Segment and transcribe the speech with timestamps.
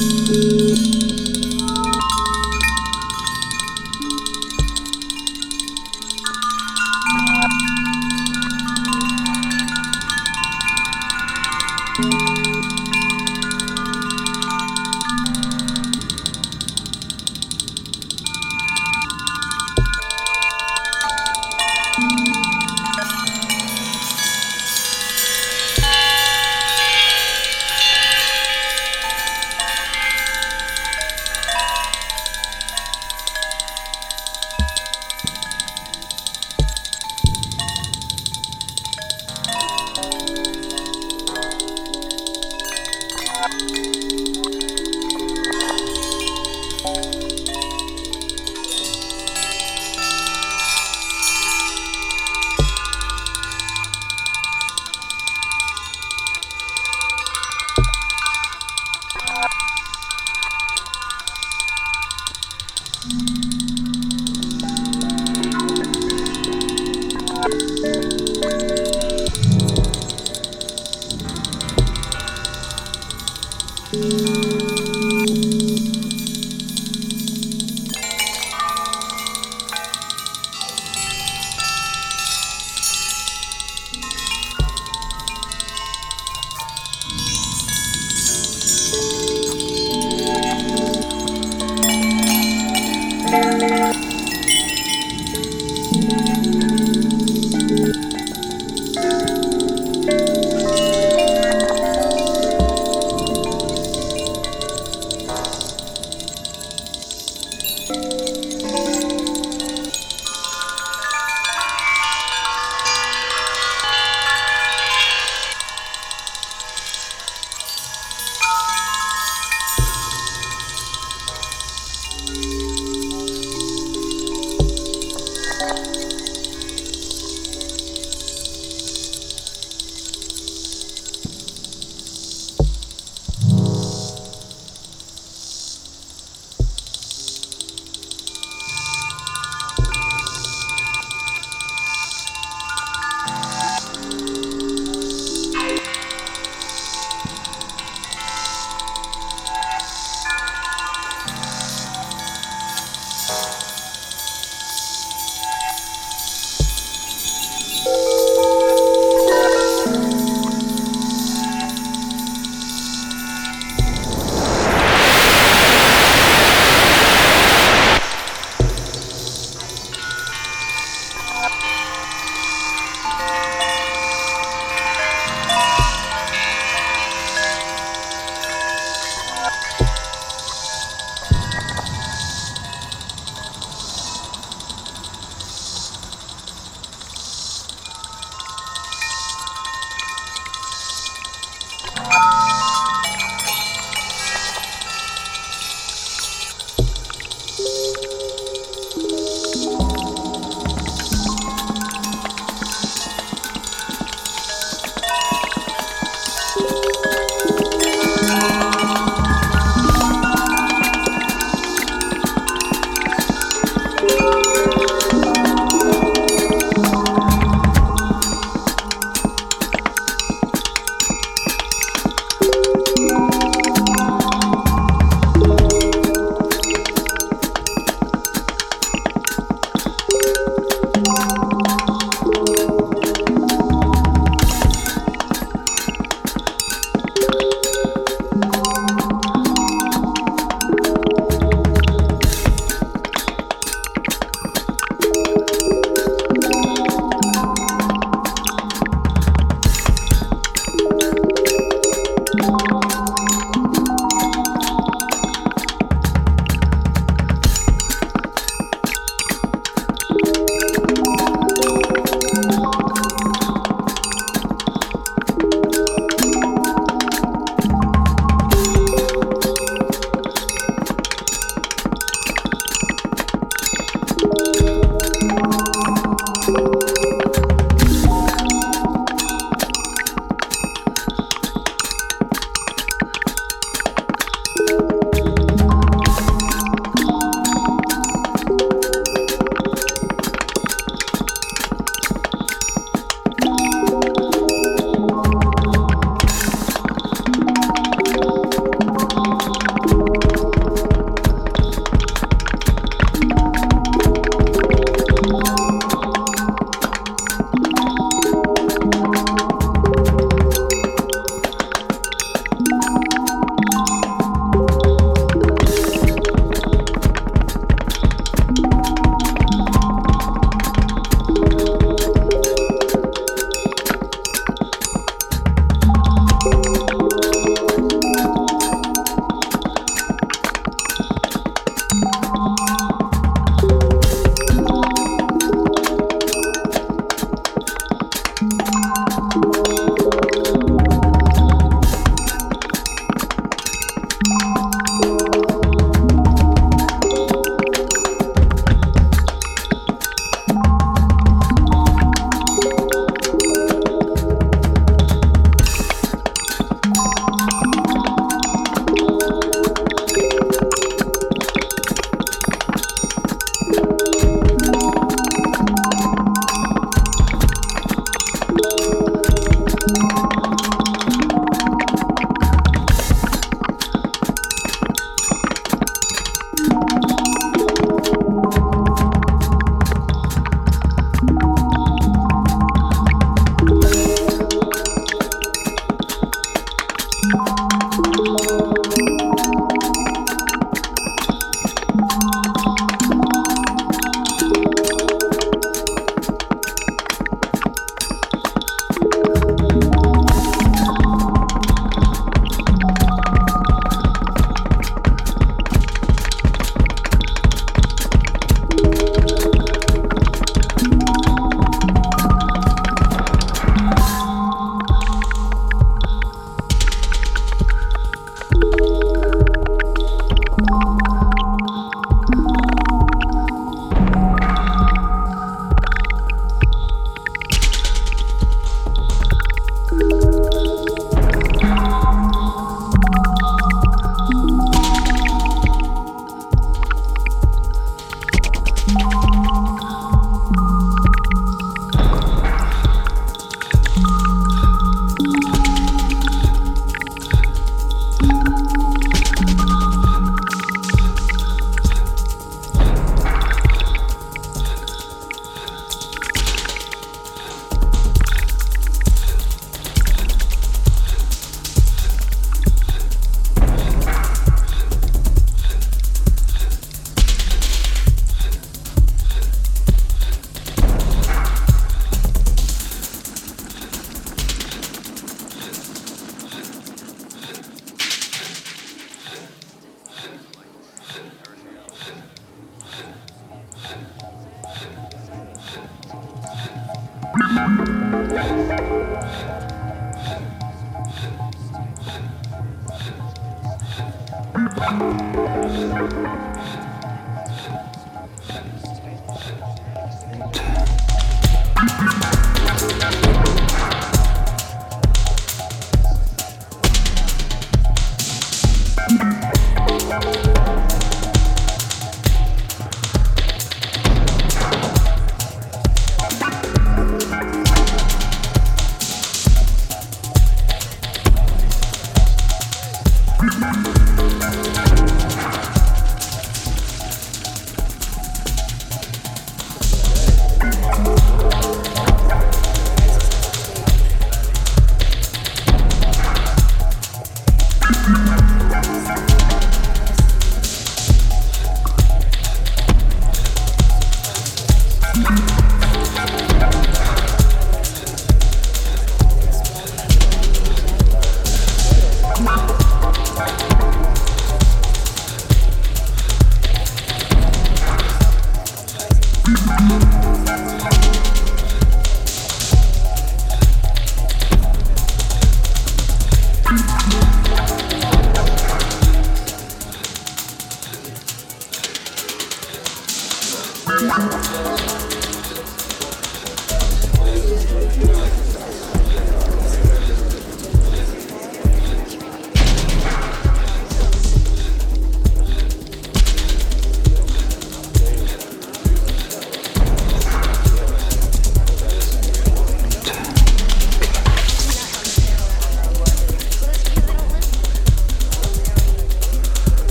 [0.00, 1.07] Música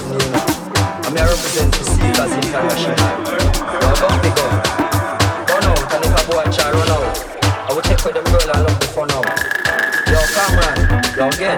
[0.00, 2.32] I'm here represent the Seekers
[4.40, 4.56] up.
[5.44, 5.92] Run out,
[7.44, 8.24] I will with them
[8.80, 9.12] the fun.
[10.08, 10.78] Yo, Cameron,
[11.20, 11.52] yo, yo.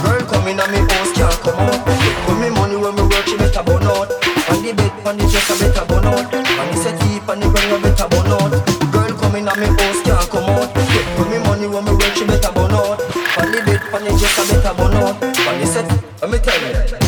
[0.00, 1.84] Girl come me can't come out.
[1.84, 4.08] With me money when me work, she better burn out.
[4.48, 6.32] On the bed, on the I better burn out.
[6.32, 8.52] I better burn out.
[8.92, 10.72] Girl come me can't come out.
[10.74, 13.00] With me money when me work, she better burn out.
[13.36, 15.34] On the bed, on the I better burn out.
[15.64, 16.03] Set,
[16.44, 17.04] tell you.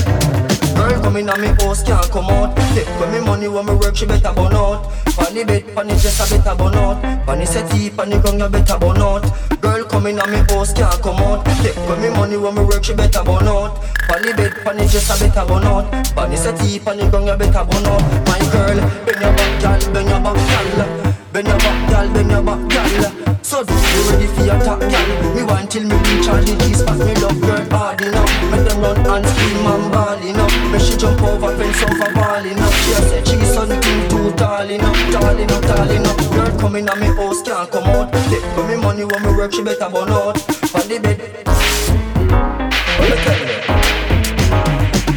[0.77, 2.57] Girl come in and me house can't come out.
[2.75, 4.85] Take when me money when me work she better burn out.
[5.19, 7.29] On the bed, on the dress I better burn out.
[7.29, 9.25] On the settee, on the ground you better burn out.
[9.61, 11.45] Girl come in and me house can't come out.
[11.63, 13.77] Take when me money when me work she better burn out.
[14.13, 15.85] On the bed, on the dress I better burn out.
[16.19, 18.03] On the settee, on the ground you better burn out.
[18.29, 20.37] My girl, bend your back, girl, bend your back,
[20.77, 21.06] girl
[21.37, 24.81] Bend your back, girl, bend your back, girl so do you ready for your top
[24.81, 25.35] girl?
[25.37, 28.33] Me want till me reach all the keys Pass me love girl hard enough.
[28.51, 30.73] Make them run and scream and ball enough.
[30.73, 32.75] Make she jump over fence over ball enough.
[32.81, 36.31] She a say she's something too tall enough Tall enough, tall enough.
[36.33, 38.11] Girl come in and me house can't come out.
[38.33, 40.41] Take for me money when me work she better burn out.
[40.73, 41.21] On the bed.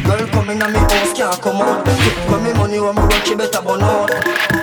[0.04, 1.86] Girl come in and me house can't come out.
[1.88, 4.59] Take for me money when me work she better burn out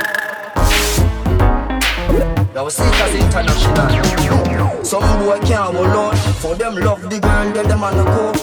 [2.57, 4.83] now Seekers International.
[4.83, 6.15] Some boy can't hold on.
[6.41, 8.33] For them love the girl, then them on the go.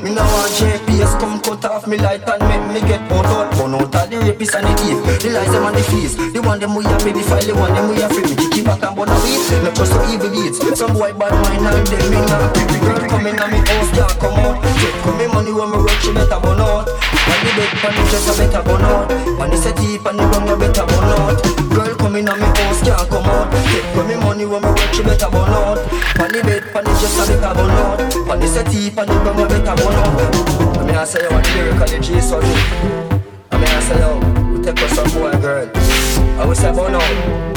[0.02, 3.52] Me no want JPS come cut off me light and make me get out out.
[3.54, 6.16] Burn out all the rapists and the thief The lies them and the fleas.
[6.16, 8.24] The one them we a pay the file The one them we a free.
[8.24, 10.58] Me Kick back and burn a weed Not the evil deeds.
[10.78, 12.50] Some boy bad mind and them me not
[12.82, 16.12] girl come in me house can't come out Come me money when me work she
[16.12, 19.10] better burn out On the bed pan the dress I better burn out
[19.40, 22.46] On the settee pan the ground you better burn out Girl come in and me
[22.46, 25.78] house can't come out Take come me money when me work she better burn out
[26.20, 29.14] On the bed pan the dress I better burn out On the settee pan the
[29.24, 30.10] ground you better burn out
[30.80, 32.42] I mean, I say, you want lyrically G son.
[33.52, 34.18] I mean, I say, yo,
[34.50, 35.68] we take with some boy girl.
[36.40, 37.02] I will say, burn out.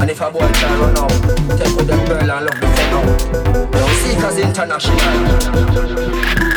[0.01, 1.09] And if a boy try run out,
[1.57, 3.05] take with them girl and love the fun out.
[3.73, 6.52] Yo, Seekers International.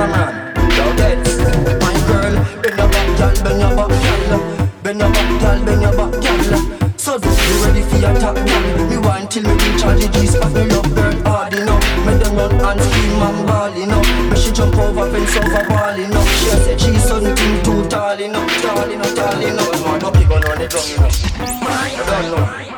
[0.00, 0.32] Cameron.
[0.76, 1.36] Yo, Gets.
[1.84, 2.32] My girl,
[2.62, 3.92] bend your back, girl, bend your back,
[4.28, 4.40] girl.
[4.82, 6.96] Bend your back, girl, bend your back, girl.
[6.96, 8.88] So do you ready for your top, girl?
[8.88, 11.84] Me want till me reach all the G-spot, me love girl hard enough.
[12.06, 14.08] Make them run and scream and ball enough.
[14.30, 16.28] Make she jump over fence over wall enough.
[16.32, 19.84] She said she's something too tall enough, tall enough, tall enough.
[19.84, 21.12] Man, you gonna run it down enough.
[21.44, 22.70] I don't know.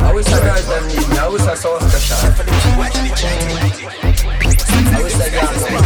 [0.00, 1.18] I wish I guys them need me.
[1.18, 2.16] I wish I saw special.
[4.92, 5.79] I wish I got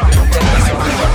[0.00, 1.09] Vai, vai, vai.